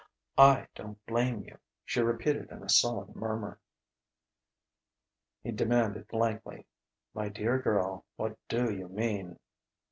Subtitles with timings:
[0.39, 3.59] "I don't blame you," she repeated in a sullen murmur.
[5.43, 6.65] He demanded blankly:
[7.13, 9.37] "My dear girl, what do you mean?"